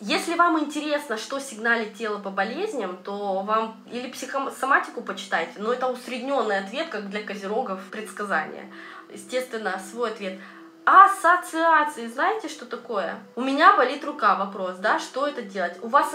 [0.00, 5.88] Если вам интересно, что сигналит тело по болезням, то вам или психосоматику почитайте, но это
[5.88, 8.70] усредненный ответ, как для козерогов предсказания.
[9.12, 10.38] Естественно, свой ответ.
[10.84, 12.06] Ассоциации.
[12.06, 13.18] Знаете, что такое?
[13.34, 14.36] У меня болит рука.
[14.36, 15.00] Вопрос, да?
[15.00, 15.76] Что это делать?
[15.82, 16.14] У вас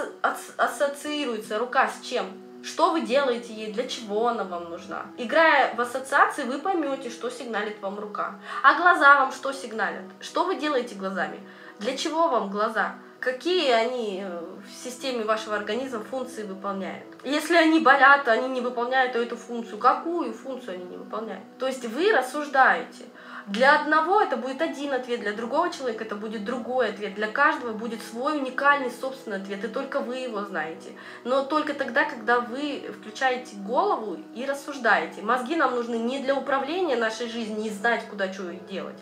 [0.58, 2.26] ассоциируется рука с чем?
[2.64, 5.08] Что вы делаете ей, для чего она вам нужна.
[5.18, 8.40] Играя в ассоциации, вы поймете, что сигналит вам рука.
[8.64, 10.06] А глаза вам что сигналят?
[10.22, 11.42] Что вы делаете глазами?
[11.80, 12.96] Для чего вам глаза?
[13.24, 17.06] Какие они э, в системе вашего организма функции выполняют?
[17.24, 19.78] Если они болят, они не выполняют эту функцию.
[19.78, 21.46] Какую функцию они не выполняют?
[21.58, 23.06] То есть вы рассуждаете.
[23.48, 27.16] Для одного это будет один ответ, для другого человека это будет другой ответ.
[27.16, 30.92] Для каждого будет свой уникальный собственный ответ, и только вы его знаете.
[31.24, 35.22] Но только тогда, когда вы включаете голову и рассуждаете.
[35.22, 39.00] Мозги нам нужны не для управления нашей жизнью, не знать, куда что делать,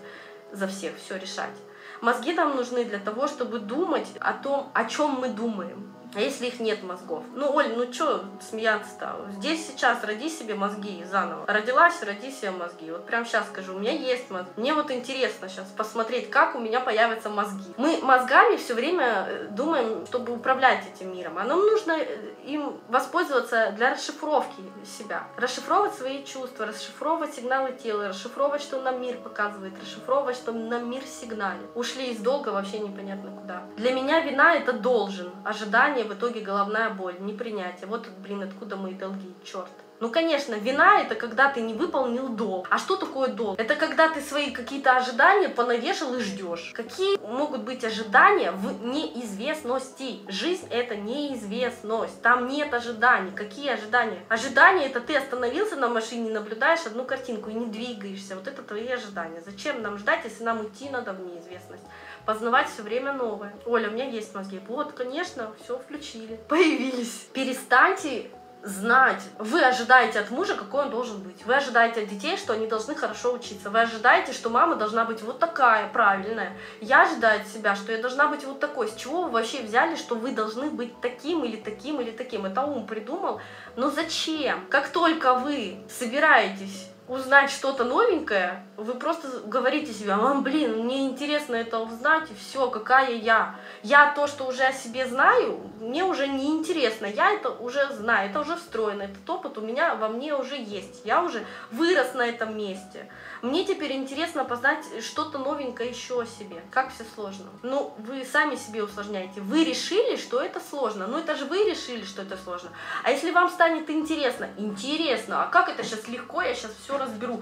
[0.52, 1.56] за всех все решать.
[2.02, 5.94] Мозги нам нужны для того, чтобы думать о том, о чем мы думаем.
[6.14, 7.24] А если их нет мозгов?
[7.34, 9.28] Ну, Оль, ну что смеяться-то?
[9.38, 11.46] Здесь сейчас роди себе мозги заново.
[11.48, 12.92] Родилась, роди себе мозги.
[12.92, 14.52] Вот прям сейчас скажу, у меня есть мозги.
[14.58, 17.74] Мне вот интересно сейчас посмотреть, как у меня появятся мозги.
[17.78, 21.38] Мы мозгами все время э, думаем, чтобы управлять этим миром.
[21.38, 25.24] А нам нужно э, им воспользоваться для расшифровки себя.
[25.38, 31.04] Расшифровывать свои чувства, расшифровывать сигналы тела, расшифровывать, что нам мир показывает, расшифровывать, что нам мир
[31.04, 31.70] сигналит.
[31.76, 33.64] Ушли из долга вообще непонятно куда.
[33.78, 37.88] Для меня вина это должен, ожидание в итоге головная боль, непринятие.
[37.88, 39.72] Вот, блин, откуда мои долги, черт.
[40.02, 42.68] Ну, конечно, вина это когда ты не выполнил долг.
[42.72, 43.60] А что такое долг?
[43.60, 46.72] Это когда ты свои какие-то ожидания понавешал и ждешь.
[46.74, 50.22] Какие могут быть ожидания в неизвестности?
[50.28, 52.20] Жизнь это неизвестность.
[52.24, 53.30] Там нет ожиданий.
[53.30, 54.18] Какие ожидания?
[54.28, 58.36] Ожидания это ты остановился на машине, наблюдаешь одну картинку и не двигаешься.
[58.36, 59.44] Вот это твои ожидания.
[59.46, 61.84] Зачем нам ждать, если нам идти надо в неизвестность?
[62.26, 63.54] Познавать все время новое.
[63.66, 64.62] Оля, у меня есть мозги.
[64.68, 66.40] Вот, конечно, все включили.
[66.48, 67.28] Появились.
[67.34, 68.30] Перестаньте
[68.64, 69.22] знать.
[69.40, 71.46] Вы ожидаете от мужа, какой он должен быть.
[71.46, 73.70] Вы ожидаете от детей, что они должны хорошо учиться.
[73.70, 76.56] Вы ожидаете, что мама должна быть вот такая, правильная.
[76.80, 78.88] Я ожидаю от себя, что я должна быть вот такой.
[78.88, 82.46] С чего вы вообще взяли, что вы должны быть таким или таким или таким?
[82.46, 83.42] Это ум придумал.
[83.76, 84.66] Но зачем?
[84.70, 91.56] Как только вы собираетесь узнать что-то новенькое, вы просто говорите себе, а, блин, мне интересно
[91.56, 93.56] это узнать, и все, какая я.
[93.84, 98.30] Я то, что уже о себе знаю, мне уже не интересно, я это уже знаю,
[98.30, 102.26] это уже встроено, этот опыт у меня во мне уже есть, я уже вырос на
[102.26, 103.10] этом месте.
[103.42, 106.62] Мне теперь интересно познать что-то новенькое еще о себе.
[106.70, 107.48] Как все сложно.
[107.64, 109.42] Ну, вы сами себе усложняете.
[109.42, 111.08] Вы решили, что это сложно.
[111.08, 112.70] Ну, это же вы решили, что это сложно.
[113.04, 117.42] А если вам станет интересно, интересно, а как это сейчас легко, я сейчас все разберу.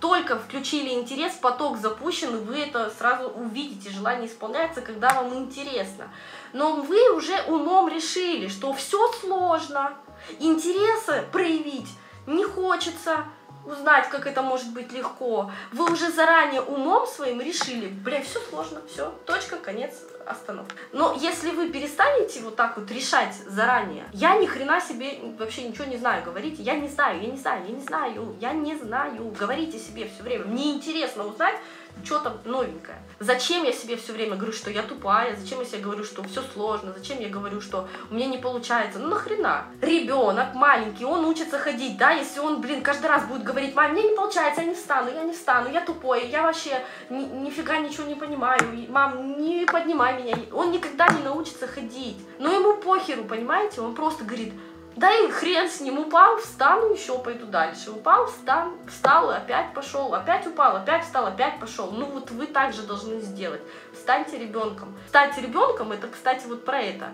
[0.00, 6.08] Только включили интерес, поток запущен, и вы это сразу увидите, желание исполняется, когда вам интересно.
[6.54, 9.92] Но вы уже умом решили, что все сложно,
[10.38, 11.88] интереса проявить
[12.26, 13.24] не хочется,
[13.64, 15.50] узнать, как это может быть легко.
[15.72, 19.94] Вы уже заранее умом своим решили, бля, все сложно, все, точка, конец,
[20.26, 20.74] остановка.
[20.92, 25.84] Но если вы перестанете вот так вот решать заранее, я ни хрена себе вообще ничего
[25.84, 29.34] не знаю, говорите, я не знаю, я не знаю, я не знаю, я не знаю,
[29.38, 31.56] говорите себе все время, мне интересно узнать,
[32.04, 32.98] что-то новенькое.
[33.18, 36.42] Зачем я себе все время говорю, что я тупая, зачем я себе говорю, что все
[36.42, 38.98] сложно, зачем я говорю, что у меня не получается.
[38.98, 39.66] Ну нахрена?
[39.80, 44.02] Ребенок маленький, он учится ходить, да, если он, блин, каждый раз будет говорить, мам, мне
[44.02, 48.06] не получается, я не встану, я не встану, я тупой, я вообще ни, нифига ничего
[48.06, 50.36] не понимаю, мам, не поднимай меня.
[50.52, 52.16] Он никогда не научится ходить.
[52.38, 53.80] Но ему похеру, понимаете?
[53.80, 54.54] Он просто говорит,
[55.00, 57.90] да и хрен с ним, упал, встану, еще пойду дальше.
[57.90, 61.90] Упал, встал, встал, опять пошел, опять упал, опять встал, опять пошел.
[61.90, 63.62] Ну вот вы также должны сделать.
[63.94, 64.94] Станьте ребенком.
[65.08, 67.08] Стать ребенком, это, кстати, вот про это.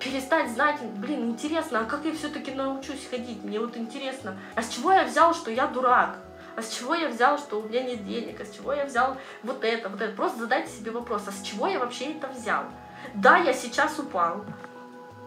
[0.00, 3.42] Перестать знать, блин, интересно, а как я все-таки научусь ходить?
[3.42, 4.36] Мне вот интересно.
[4.54, 6.18] А с чего я взял, что я дурак?
[6.56, 8.38] А с чего я взял, что у меня нет денег?
[8.38, 10.14] А с чего я взял вот это, вот это?
[10.14, 12.64] Просто задайте себе вопрос, а с чего я вообще это взял?
[13.14, 14.44] Да, я сейчас упал,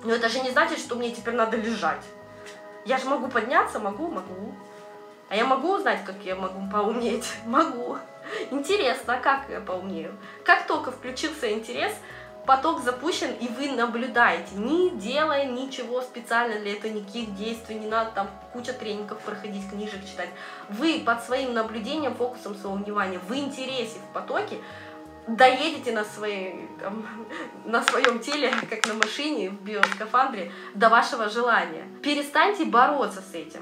[0.03, 2.03] но это же не значит, что мне теперь надо лежать.
[2.85, 4.53] Я же могу подняться, могу, могу.
[5.29, 7.25] А я могу узнать, как я могу поумнеть?
[7.45, 7.97] Могу.
[8.51, 10.15] Интересно, а как я поумнею?
[10.44, 11.94] Как только включился интерес,
[12.45, 18.11] поток запущен, и вы наблюдаете, не делая ничего специально для этого, никаких действий, не надо
[18.11, 20.29] там куча тренингов проходить, книжек читать.
[20.69, 24.57] Вы под своим наблюдением, фокусом своего внимания, в интересе, в потоке,
[25.27, 27.05] доедете на, своей, там,
[27.65, 31.87] на своем теле, как на машине, в биоскафандре, до вашего желания.
[32.01, 33.61] Перестаньте бороться с этим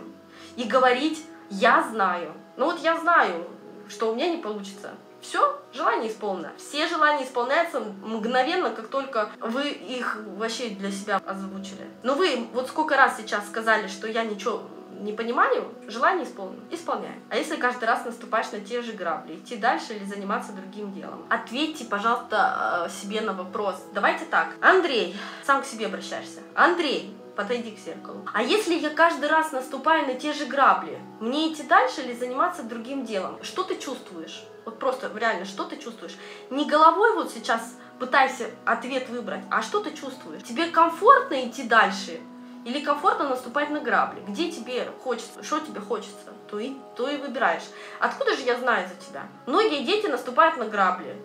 [0.56, 2.34] и говорить «я знаю».
[2.58, 3.48] Ну вот я знаю,
[3.90, 4.92] что у меня не получится.
[5.22, 6.52] Все, желание исполнено.
[6.58, 11.88] Все желания исполняются мгновенно, как только вы их вообще для себя озвучили.
[12.02, 14.64] Но вы вот сколько раз сейчас сказали, что я ничего
[15.02, 17.16] не понимаю, желание исполнено, исполняй.
[17.30, 21.26] А если каждый раз наступаешь на те же грабли, идти дальше или заниматься другим делом?
[21.30, 23.76] Ответьте, пожалуйста, э, себе на вопрос.
[23.94, 24.56] Давайте так.
[24.62, 26.42] Андрей, сам к себе обращаешься.
[26.56, 28.26] Андрей, подойди к зеркалу.
[28.34, 32.64] А если я каждый раз наступаю на те же грабли, мне идти дальше или заниматься
[32.64, 33.40] другим делом?
[33.44, 34.44] Что ты чувствуешь?
[34.66, 36.16] Вот просто реально, что ты чувствуешь?
[36.50, 40.44] Не головой вот сейчас пытайся ответ выбрать, а что ты чувствуешь?
[40.44, 42.20] Тебе комфортно идти дальше?
[42.64, 44.22] Или комфортно наступать на грабли?
[44.28, 47.64] Где тебе хочется, что тебе хочется, то и, то и выбираешь.
[48.00, 49.28] Откуда же я знаю за тебя?
[49.48, 51.16] Многие дети наступают на грабли.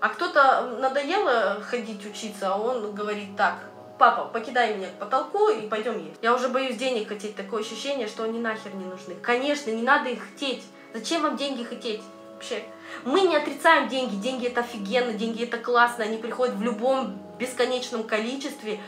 [0.00, 3.54] А кто-то надоело ходить учиться, а он говорит так,
[3.98, 6.18] папа, покидай меня к потолку и пойдем есть.
[6.22, 9.14] Я уже боюсь денег хотеть, такое ощущение, что они нахер не нужны.
[9.22, 10.62] Конечно, не надо их хотеть.
[10.92, 12.02] Зачем вам деньги хотеть?
[12.34, 12.62] Вообще.
[13.04, 18.04] Мы не отрицаем деньги, деньги это офигенно, деньги это классно, они приходят в любом бесконечном
[18.04, 18.80] количестве,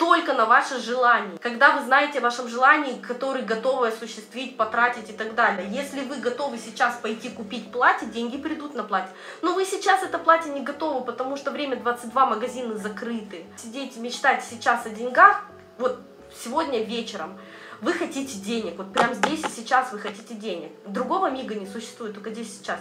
[0.00, 1.36] только на ваше желание.
[1.40, 5.68] Когда вы знаете о вашем желании, которое готовы осуществить, потратить и так далее.
[5.70, 9.12] Если вы готовы сейчас пойти купить платье, деньги придут на платье.
[9.42, 13.44] Но вы сейчас это платье не готовы, потому что время 22, магазины закрыты.
[13.58, 15.44] Сидеть мечтать сейчас о деньгах,
[15.76, 16.00] вот
[16.34, 17.38] сегодня вечером,
[17.82, 20.72] вы хотите денег, вот прямо здесь и сейчас вы хотите денег.
[20.86, 22.80] Другого мига не существует, только здесь и сейчас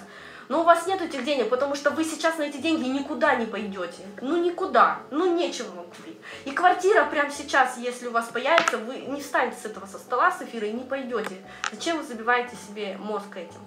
[0.50, 3.46] но у вас нет этих денег, потому что вы сейчас на эти деньги никуда не
[3.46, 4.04] пойдете.
[4.19, 6.18] Ну никуда, ну нечего вам купить.
[6.44, 10.31] И квартира прямо сейчас, если у вас появится, вы не встанете с этого со стола,
[10.31, 11.38] с эфира и не пойдете.
[11.72, 13.62] Зачем вы забиваете себе мозг этим?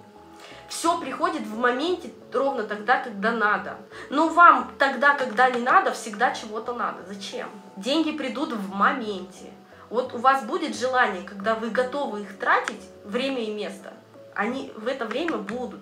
[0.67, 3.77] Все приходит в моменте ровно тогда, когда надо.
[4.09, 7.05] Но вам тогда, когда не надо, всегда чего-то надо.
[7.07, 7.47] Зачем?
[7.77, 9.51] Деньги придут в моменте.
[9.89, 13.93] Вот у вас будет желание, когда вы готовы их тратить, время и место,
[14.33, 15.81] они в это время будут.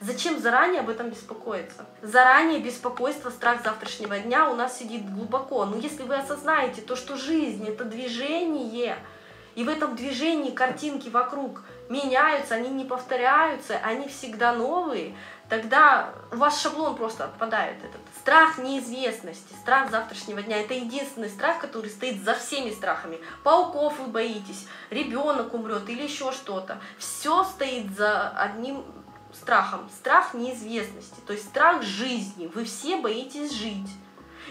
[0.00, 1.84] Зачем заранее об этом беспокоиться?
[2.00, 5.66] Заранее беспокойство, страх завтрашнего дня у нас сидит глубоко.
[5.66, 8.96] Но если вы осознаете то, что жизнь это движение,
[9.54, 15.14] и в этом движении картинки вокруг меняются, они не повторяются, они всегда новые,
[15.50, 18.00] тогда у вас шаблон просто отпадает этот.
[18.20, 23.18] Страх неизвестности, страх завтрашнего дня– это единственный страх, который стоит за всеми страхами.
[23.42, 26.78] Пауков вы боитесь, ребенок умрет или еще что-то.
[26.96, 28.84] Все стоит за одним
[29.34, 29.88] страхом.
[29.90, 32.50] Страх неизвестности, то есть страх жизни.
[32.54, 33.88] Вы все боитесь жить.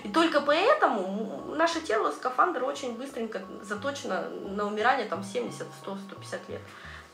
[0.04, 6.50] И только поэтому наше тело, скафандр очень быстренько заточено на умирание там 70, 100, 150
[6.50, 6.62] лет.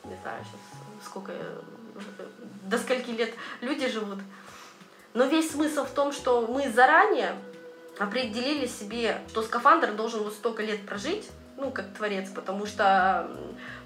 [0.03, 1.31] Не знаю сейчас сколько,
[2.63, 4.19] до скольки лет люди живут.
[5.13, 7.35] Но весь смысл в том, что мы заранее
[7.97, 13.27] определили себе, что скафандр должен вот столько лет прожить, ну, как творец, потому что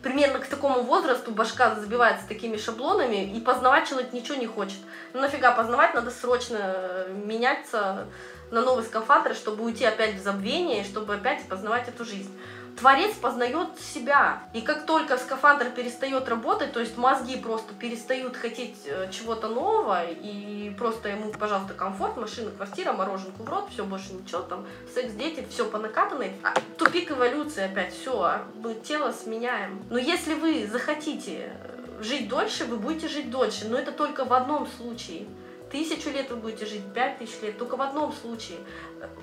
[0.01, 4.79] примерно к такому возрасту башка забивается такими шаблонами, и познавать человек ничего не хочет.
[5.13, 8.07] Ну нафига познавать, надо срочно э, меняться
[8.51, 12.31] на новый скафандр, чтобы уйти опять в забвение, чтобы опять познавать эту жизнь
[12.79, 14.41] творец познает себя.
[14.53, 20.05] И как только скафандр перестает работать, то есть мозги просто перестают хотеть э, чего-то нового,
[20.05, 25.13] и просто ему, пожалуйста, комфорт, машина, квартира, мороженку в рот, все, больше ничего, там, секс,
[25.13, 26.31] дети, все по накатанной.
[26.43, 29.83] А, тупик эволюции опять, все, а мы тело сменяем.
[29.89, 34.33] Но если вы захотите э, жить дольше, вы будете жить дольше, но это только в
[34.33, 35.25] одном случае–
[35.71, 38.57] Тысячу лет вы будете жить, пять тысяч лет, только в одном случае.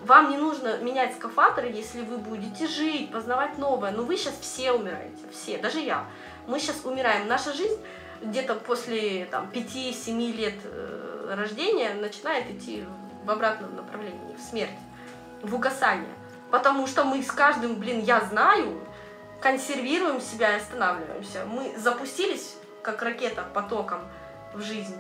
[0.05, 3.91] Вам не нужно менять скафандры, если вы будете жить, познавать новое.
[3.91, 6.07] Но вы сейчас все умираете, все, даже я.
[6.47, 7.27] Мы сейчас умираем.
[7.27, 7.79] Наша жизнь
[8.23, 12.85] где-то после там, 5-7 лет э, рождения начинает идти
[13.25, 14.71] в обратном направлении, в смерть,
[15.43, 16.15] в угасание.
[16.53, 18.81] Потому что мы с каждым, блин, я знаю,
[19.41, 21.45] консервируем себя и останавливаемся.
[21.47, 24.01] Мы запустились, как ракета, потоком
[24.55, 24.95] в жизнь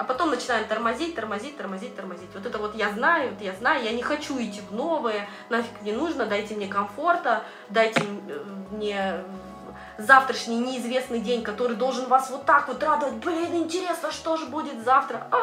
[0.00, 2.30] а потом начинаем тормозить, тормозить, тормозить, тормозить.
[2.32, 5.82] Вот это вот я знаю, вот я знаю, я не хочу идти в новое, нафиг
[5.82, 9.22] не нужно, дайте мне комфорта, дайте э, мне
[10.06, 13.14] завтрашний неизвестный день, который должен вас вот так вот радовать.
[13.14, 15.26] Блин, интересно, что же будет завтра?
[15.30, 15.36] А,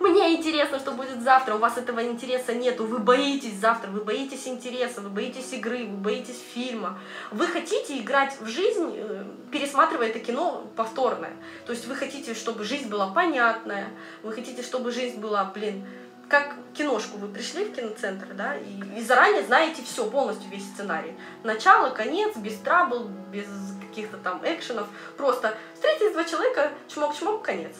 [0.00, 1.54] мне интересно, что будет завтра.
[1.54, 2.86] У вас этого интереса нету.
[2.86, 6.98] Вы боитесь завтра, вы боитесь интереса, вы боитесь игры, вы боитесь фильма.
[7.30, 11.32] Вы хотите играть в жизнь, э, пересматривая это кино повторное.
[11.66, 13.88] То есть вы хотите, чтобы жизнь была понятная,
[14.22, 15.84] вы хотите, чтобы жизнь была, блин,
[16.28, 21.14] как киношку вы пришли в киноцентр, да, и, и заранее знаете все, полностью весь сценарий.
[21.42, 23.46] Начало, конец, без трабл, без
[23.80, 24.86] каких-то там экшенов.
[25.16, 27.74] Просто встретились два человека, чмок-чмок, конец.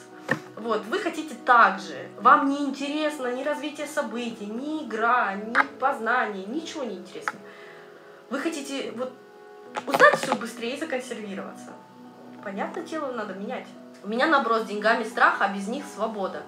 [0.57, 2.09] Вот, вы хотите так же.
[2.19, 7.39] Вам не интересно ни развитие событий, ни игра, ни познание, ничего не интересно.
[8.31, 9.13] Вы хотите вот
[9.87, 11.73] узнать все быстрее и законсервироваться.
[12.43, 13.67] Понятно, тело надо менять.
[14.03, 16.43] У меня наброс деньгами страха, а без них свобода.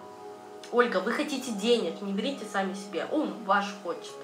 [0.73, 3.07] Ольга, вы хотите денег, не берите сами себе.
[3.11, 4.14] Ум ваш хочет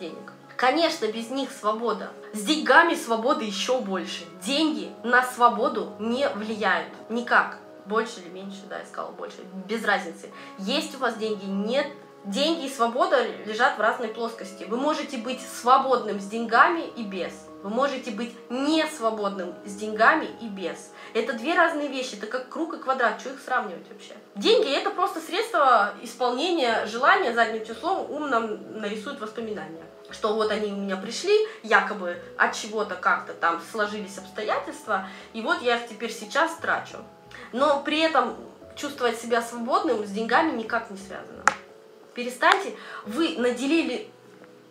[0.00, 0.32] денег.
[0.56, 2.10] Конечно, без них свобода.
[2.32, 4.24] С деньгами свободы еще больше.
[4.44, 6.92] Деньги на свободу не влияют.
[7.08, 7.58] Никак.
[7.86, 9.38] Больше или меньше, да, я сказала больше.
[9.66, 10.30] Без разницы.
[10.58, 11.86] Есть у вас деньги, нет.
[12.24, 14.64] Деньги и свобода лежат в разной плоскости.
[14.64, 17.32] Вы можете быть свободным с деньгами и без.
[17.62, 20.90] Вы можете быть не свободным с деньгами и без.
[21.14, 24.14] Это две разные вещи, это как круг и квадрат, что их сравнивать вообще?
[24.34, 30.70] Деньги это просто средство исполнения желания задним числом, ум нам нарисует воспоминания что вот они
[30.70, 36.12] у меня пришли, якобы от чего-то как-то там сложились обстоятельства, и вот я их теперь
[36.12, 36.98] сейчас трачу.
[37.52, 38.36] Но при этом
[38.76, 41.44] чувствовать себя свободным с деньгами никак не связано.
[42.14, 42.74] Перестаньте,
[43.06, 44.10] вы наделили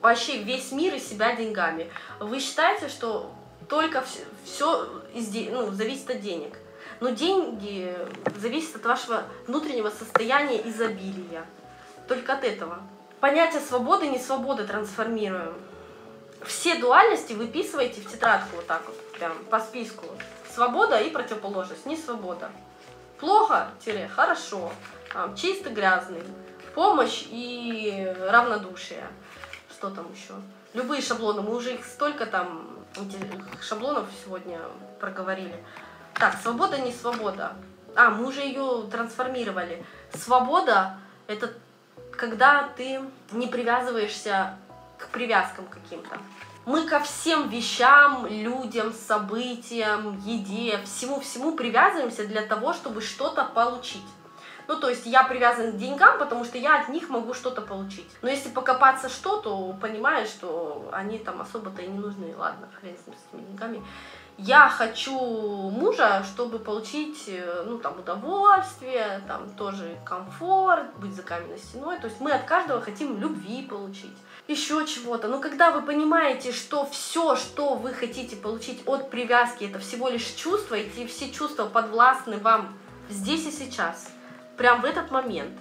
[0.01, 1.91] вообще весь мир из себя деньгами.
[2.20, 3.31] Вы считаете, что
[3.70, 4.03] только
[4.43, 6.58] все, из, ну, зависит от денег.
[7.00, 7.96] Но деньги
[8.38, 11.46] зависят от вашего внутреннего состояния изобилия.
[12.08, 12.79] Только от этого.
[13.20, 15.53] Понятие свободы и несвободы трансформируем.
[16.46, 20.05] Все дуальности выписывайте в тетрадку вот так вот, прям по списку.
[20.53, 22.51] Свобода и противоположность, не свобода.
[23.20, 24.72] Плохо-хорошо,
[25.38, 26.24] чисто грязный,
[26.74, 29.08] помощь и равнодушие.
[29.82, 30.36] Что там еще?
[30.76, 32.70] Любые шаблоны, мы уже их столько там
[33.60, 34.60] шаблонов сегодня
[35.00, 35.56] проговорили.
[36.14, 37.54] Так, свобода, не свобода.
[37.96, 39.84] А, мы уже ее трансформировали.
[40.14, 41.52] Свобода– это
[42.12, 44.56] когда ты не привязываешься
[45.00, 46.16] к привязкам каким-то.
[46.68, 54.06] Мы ко всем вещам, людям, событиям, еде, всему-всему привязываемся для того, чтобы что-то получить.
[54.72, 58.10] Ну, то есть я привязан к деньгам, потому что я от них могу что-то получить.
[58.22, 62.34] Но если покопаться что, то понимаешь, что они там особо-то и не нужны.
[62.38, 63.84] Ладно, хрен с, этими деньгами.
[64.38, 71.60] Я хочу мужа, чтобы получить, э, ну, там, удовольствие, там, тоже комфорт, быть за каменной
[71.60, 72.00] стеной.
[72.00, 74.16] То есть мы от каждого хотим любви получить
[74.48, 75.28] еще чего-то.
[75.28, 80.28] Но когда вы понимаете, что все, что вы хотите получить от привязки, это всего лишь
[80.28, 82.74] чувства, эти все чувства подвластны вам
[83.10, 84.08] здесь и сейчас–
[84.62, 85.53] прям в этот момент,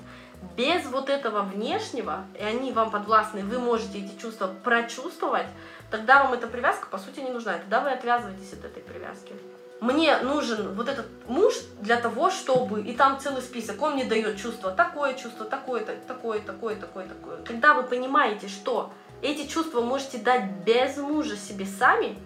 [0.59, 5.47] без вот этого внешнего, и они вам подвластны, вы можете эти чувства прочувствовать,
[5.91, 7.57] тогда вам эта привязка, по сути, не нужна.
[7.57, 9.33] И тогда вы отвязываетесь от этой привязки.
[9.81, 12.83] Мне нужен вот этот муж для того, чтобы...
[12.83, 13.81] И там целый список.
[13.81, 17.43] Он мне дает чувство такое, чувство такое, такое, такое, такое, такое.
[17.43, 18.93] Когда вы понимаете, что
[19.23, 22.19] эти чувства можете дать без мужа себе сами,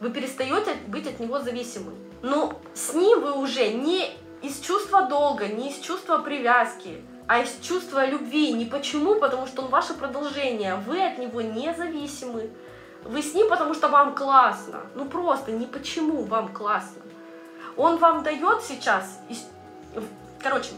[0.00, 1.92] вы перестаете быть от него зависимы.
[2.20, 4.18] Но с ним вы уже не
[4.68, 8.52] чувства долга, не из чувства привязки, а из чувства любви.
[8.52, 10.74] Не почему, потому что он ваше продолжение.
[10.74, 12.50] Вы от него независимы.
[13.02, 14.82] Вы с ним, потому что вам классно.
[14.94, 17.00] Ну просто не почему вам классно.
[17.76, 19.20] Он вам дает сейчас...
[20.42, 20.70] Короче,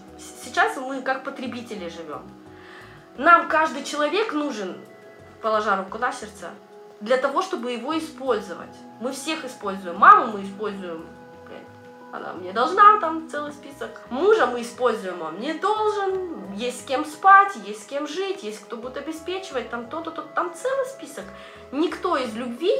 [0.44, 2.22] сейчас мы как потребители живем.
[3.16, 4.76] Нам каждый человек нужен,
[5.42, 6.50] положа руку на сердце,
[7.00, 8.76] для того, чтобы его использовать.
[9.00, 9.98] Мы всех используем.
[9.98, 11.04] Маму мы используем
[12.12, 14.00] она мне должна, там целый список.
[14.10, 18.60] Мужа мы используем, он мне должен, есть с кем спать, есть с кем жить, есть
[18.64, 21.24] кто будет обеспечивать, там то-то, то там целый список.
[21.72, 22.74] Никто из любви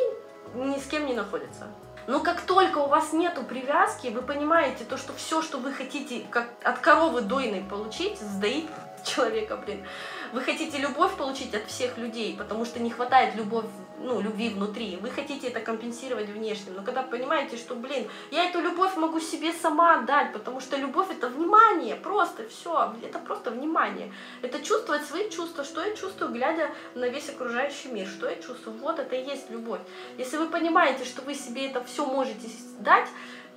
[0.55, 1.69] ни с кем не находится.
[2.07, 6.27] Но как только у вас нету привязки, вы понимаете то, что все, что вы хотите
[6.31, 8.69] как от коровы дойной получить, сдаит
[9.05, 9.87] человека, блин.
[10.33, 13.65] Вы хотите любовь получить от всех людей, потому что не хватает любовь,
[13.99, 14.97] ну, любви внутри.
[14.97, 16.75] Вы хотите это компенсировать внешним.
[16.75, 21.11] Но когда понимаете, что, блин, я эту любовь могу себе сама дать, потому что любовь
[21.11, 24.13] это внимание, просто все, это просто внимание.
[24.43, 28.79] Это чувствовать свои чувства, что я чувствую, глядя на весь окружающий мир, что я чувствую.
[28.79, 29.81] Вот это и есть любовь.
[30.17, 33.09] Если вы понимаете, что вы себе это все можете дать,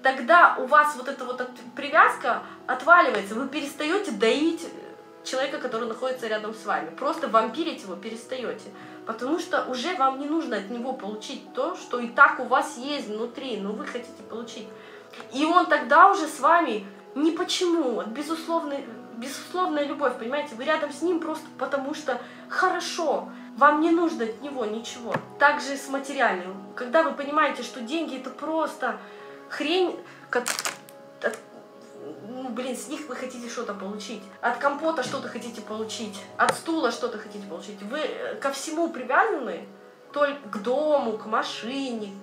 [0.01, 4.67] тогда у вас вот эта вот привязка отваливается, вы перестаете доить
[5.23, 6.89] человека, который находится рядом с вами.
[6.91, 8.69] Просто вампирить его перестаете.
[9.05, 12.77] Потому что уже вам не нужно от него получить то, что и так у вас
[12.77, 14.67] есть внутри, но вы хотите получить.
[15.33, 18.85] И он тогда уже с вами не почему, от безусловной,
[19.17, 24.41] безусловная любовь, понимаете, вы рядом с ним просто потому что хорошо, вам не нужно от
[24.41, 25.13] него ничего.
[25.37, 26.55] Также с материальным.
[26.75, 28.97] Когда вы понимаете, что деньги это просто
[29.49, 29.99] хрень,
[30.29, 30.45] как
[32.43, 34.21] ну, блин, с них вы хотите что-то получить.
[34.41, 36.19] От компота что-то хотите получить.
[36.37, 37.81] От стула что-то хотите получить.
[37.83, 39.65] Вы э, ко всему привязаны,
[40.11, 42.13] только к дому, к машине,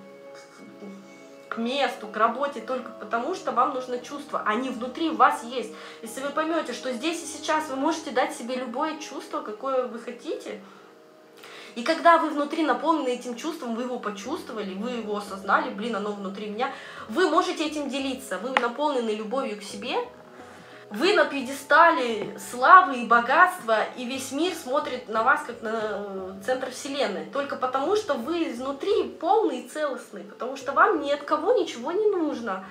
[1.49, 4.43] к месту, к работе, только потому что вам нужно чувство.
[4.45, 5.73] Они внутри вас есть.
[6.03, 9.99] Если вы поймете, что здесь и сейчас вы можете дать себе любое чувство, какое вы
[9.99, 10.61] хотите,
[11.75, 16.11] и когда вы внутри наполнены этим чувством, вы его почувствовали, вы его осознали, блин, оно
[16.11, 16.71] внутри меня,
[17.09, 19.97] вы можете этим делиться, вы наполнены любовью к себе,
[20.91, 26.33] вы на пьедестале славы и богатства, и весь мир смотрит на вас как на э,
[26.45, 27.27] центр вселенной.
[27.31, 31.93] Только потому, что вы изнутри полный и целостный, потому что вам ни от кого ничего
[31.93, 32.65] не нужно.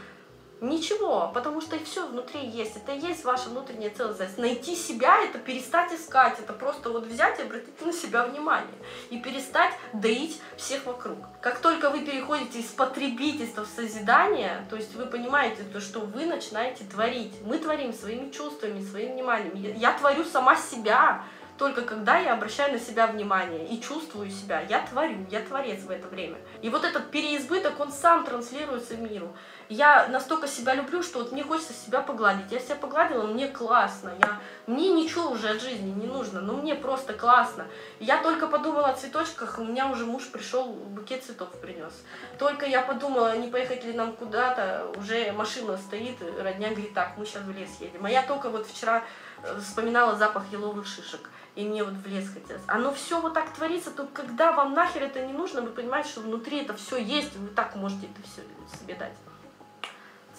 [0.60, 2.76] Ничего, потому что все внутри есть.
[2.76, 4.36] Это и есть ваша внутренняя целостность.
[4.36, 6.38] Найти себя— это перестать искать.
[6.38, 8.74] Это просто вот взять и обратить на себя внимание.
[9.08, 11.18] И перестать доить всех вокруг.
[11.40, 16.26] Как только вы переходите из потребительства в созидание, то есть вы понимаете, то, что вы
[16.26, 17.32] начинаете творить.
[17.42, 19.54] Мы творим своими чувствами, своим вниманием.
[19.54, 21.24] Я, творю сама себя,
[21.60, 25.90] только когда я обращаю на себя внимание и чувствую себя, я творю, я творец в
[25.90, 26.38] это время.
[26.62, 29.34] И вот этот переизбыток, он сам транслируется миру
[29.70, 32.50] я настолько себя люблю, что вот мне хочется себя погладить.
[32.50, 34.12] Я себя погладила, мне классно.
[34.20, 37.66] Я, мне ничего уже от жизни не нужно, но мне просто классно.
[38.00, 41.92] Я только подумала о цветочках, у меня уже муж пришел, букет цветов принес.
[42.36, 47.24] Только я подумала, не поехать ли нам куда-то, уже машина стоит, родня говорит, так, мы
[47.24, 48.04] сейчас в лес едем.
[48.04, 49.04] А я только вот вчера
[49.44, 52.62] э, вспоминала запах еловых шишек и мне вот в лес хотелось.
[52.66, 56.22] Оно все вот так творится, то когда вам нахер это не нужно, вы понимаете, что
[56.22, 58.42] внутри это все есть, вы так можете это все
[58.76, 59.12] себе дать.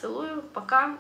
[0.02, 0.98] Целую, пока.